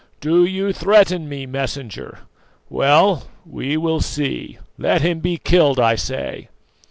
"Do 0.19 0.45
you 0.45 0.73
threaten 0.73 1.29
me, 1.29 1.45
Messenger? 1.45 2.21
Well, 2.71 3.25
we 3.45 3.77
will 3.77 4.01
see. 4.01 4.57
Let 4.79 5.01
him 5.03 5.19
be 5.19 5.37
killed, 5.37 5.79
I 5.79 5.93
say." 5.93 6.47